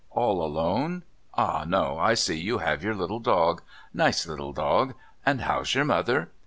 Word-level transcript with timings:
"All 0.09 0.43
alone? 0.43 1.03
Ah, 1.35 1.63
no, 1.63 1.99
I 1.99 2.15
see 2.15 2.35
you 2.39 2.57
have 2.57 2.83
your 2.83 2.95
little 2.95 3.19
dog. 3.19 3.61
Nice 3.93 4.25
little 4.25 4.51
dog. 4.51 4.95
And 5.27 5.41
how's 5.41 5.75
your 5.75 5.85
mother?" 5.85 6.31